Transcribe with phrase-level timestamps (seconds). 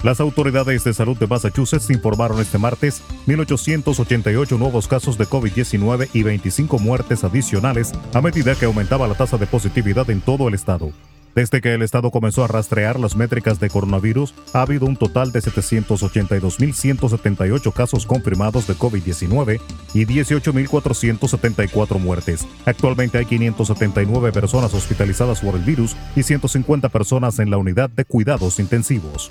[0.01, 6.23] Las autoridades de salud de Massachusetts informaron este martes 1.888 nuevos casos de COVID-19 y
[6.23, 10.93] 25 muertes adicionales a medida que aumentaba la tasa de positividad en todo el estado.
[11.35, 15.33] Desde que el estado comenzó a rastrear las métricas de coronavirus, ha habido un total
[15.33, 19.59] de 782.178 casos confirmados de COVID-19
[19.93, 22.47] y 18.474 muertes.
[22.65, 28.05] Actualmente hay 579 personas hospitalizadas por el virus y 150 personas en la unidad de
[28.05, 29.29] cuidados intensivos.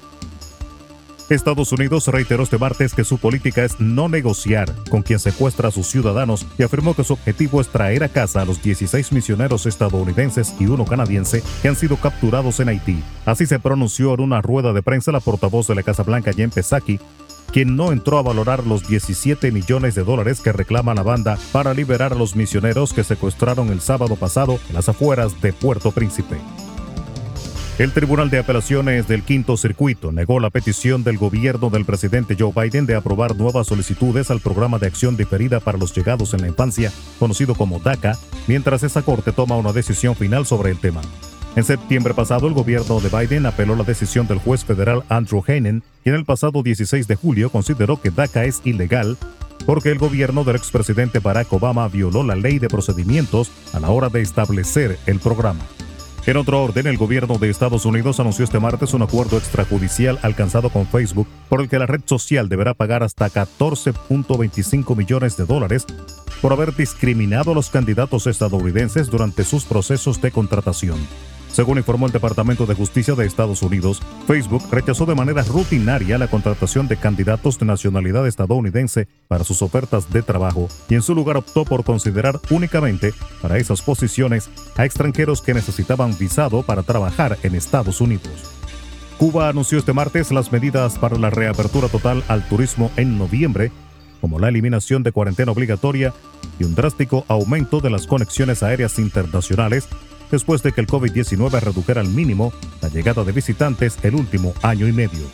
[1.34, 5.71] Estados Unidos reiteró este martes que su política es no negociar con quien secuestra a
[5.71, 9.67] sus ciudadanos y afirmó que su objetivo es traer a casa a los 16 misioneros
[9.67, 13.03] estadounidenses y uno canadiense que han sido capturados en Haití.
[13.27, 16.51] Así se pronunció en una rueda de prensa la portavoz de la Casa Blanca, Jen
[16.51, 16.99] Psaki,
[17.53, 21.75] quien no entró a valorar los 17 millones de dólares que reclama la banda para
[21.75, 26.39] liberar a los misioneros que secuestraron el sábado pasado en las afueras de Puerto Príncipe.
[27.79, 32.51] El Tribunal de Apelaciones del Quinto Circuito negó la petición del gobierno del presidente Joe
[32.53, 36.49] Biden de aprobar nuevas solicitudes al programa de acción diferida para los llegados en la
[36.49, 38.19] infancia, conocido como DACA,
[38.49, 41.03] mientras esa corte toma una decisión final sobre el tema.
[41.55, 45.84] En septiembre pasado, el gobierno de Biden apeló la decisión del juez federal Andrew Heinen,
[46.03, 49.17] quien el pasado 16 de julio consideró que DACA es ilegal
[49.67, 54.09] porque el gobierno del expresidente Barack Obama violó la ley de procedimientos a la hora
[54.09, 55.65] de establecer el programa.
[56.28, 60.69] En otro orden, el gobierno de Estados Unidos anunció este martes un acuerdo extrajudicial alcanzado
[60.69, 65.87] con Facebook por el que la red social deberá pagar hasta 14.25 millones de dólares
[66.43, 70.99] por haber discriminado a los candidatos estadounidenses durante sus procesos de contratación.
[71.53, 76.28] Según informó el Departamento de Justicia de Estados Unidos, Facebook rechazó de manera rutinaria la
[76.28, 81.37] contratación de candidatos de nacionalidad estadounidense para sus ofertas de trabajo y en su lugar
[81.37, 87.54] optó por considerar únicamente para esas posiciones a extranjeros que necesitaban visado para trabajar en
[87.54, 88.58] Estados Unidos.
[89.19, 93.72] Cuba anunció este martes las medidas para la reapertura total al turismo en noviembre,
[94.20, 96.14] como la eliminación de cuarentena obligatoria
[96.60, 99.88] y un drástico aumento de las conexiones aéreas internacionales
[100.31, 104.87] después de que el COVID-19 redujera al mínimo la llegada de visitantes el último año
[104.87, 105.27] y medio.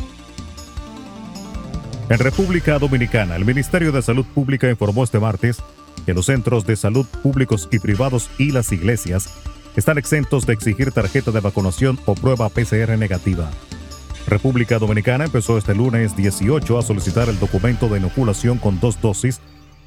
[2.08, 5.58] En República Dominicana, el Ministerio de Salud Pública informó este martes
[6.04, 9.30] que los centros de salud públicos y privados y las iglesias
[9.74, 13.50] están exentos de exigir tarjeta de vacunación o prueba PCR negativa.
[14.26, 19.40] República Dominicana empezó este lunes 18 a solicitar el documento de inoculación con dos dosis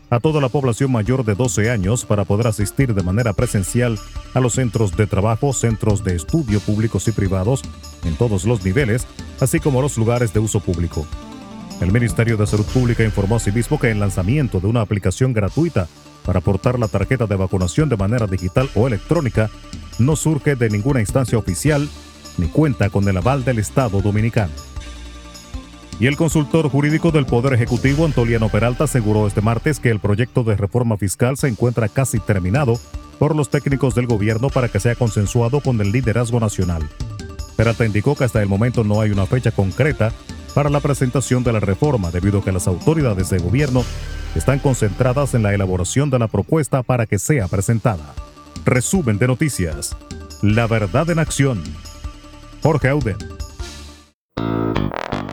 [0.09, 3.99] a toda la población mayor de 12 años para poder asistir de manera presencial
[4.33, 7.61] a los centros de trabajo, centros de estudio públicos y privados
[8.03, 9.05] en todos los niveles,
[9.39, 11.05] así como los lugares de uso público.
[11.81, 15.87] El Ministerio de Salud Pública informó asimismo que el lanzamiento de una aplicación gratuita
[16.25, 19.49] para aportar la tarjeta de vacunación de manera digital o electrónica
[19.99, 21.87] no surge de ninguna instancia oficial
[22.37, 24.51] ni cuenta con el aval del Estado dominicano.
[25.99, 30.43] Y el consultor jurídico del Poder Ejecutivo, Antoliano Peralta, aseguró este martes que el proyecto
[30.43, 32.79] de reforma fiscal se encuentra casi terminado
[33.17, 36.87] por los técnicos del gobierno para que sea consensuado con el liderazgo nacional.
[37.55, 40.11] Peralta indicó que hasta el momento no hay una fecha concreta
[40.53, 43.83] para la presentación de la reforma debido a que las autoridades de gobierno
[44.35, 48.13] están concentradas en la elaboración de la propuesta para que sea presentada.
[48.65, 49.97] Resumen de noticias.
[50.43, 51.63] La verdad en acción.
[52.61, 53.36] Jorge Auden.